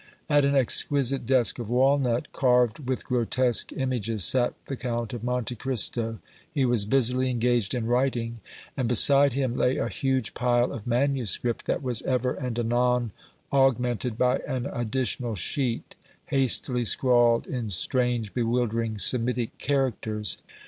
[0.27, 5.55] At an exquisite desk of walnut, carved with grotesque images, sat the Count of Monte
[5.55, 6.17] Cristo;
[6.51, 8.39] he was busily engaged in writing,
[8.75, 13.11] and beside him lay a huge pile of manuscript that was ever and anon
[13.53, 15.93] augmented by an additional sheet,
[16.29, 20.39] hastily scrawled in strange, bewildering Semitic characters.